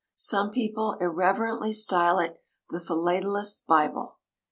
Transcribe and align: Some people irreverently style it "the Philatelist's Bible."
Some 0.15 0.49
people 0.49 0.97
irreverently 0.99 1.73
style 1.73 2.17
it 2.17 2.41
"the 2.71 2.79
Philatelist's 2.79 3.59
Bible." 3.59 4.17